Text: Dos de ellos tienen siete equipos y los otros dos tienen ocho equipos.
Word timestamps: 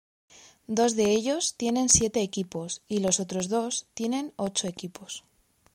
Dos 0.65 0.95
de 0.95 1.11
ellos 1.11 1.53
tienen 1.57 1.87
siete 1.87 2.23
equipos 2.23 2.81
y 2.87 3.01
los 3.01 3.19
otros 3.19 3.49
dos 3.49 3.85
tienen 3.93 4.33
ocho 4.35 4.67
equipos. 4.67 5.25